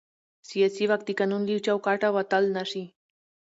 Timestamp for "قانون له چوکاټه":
1.19-2.07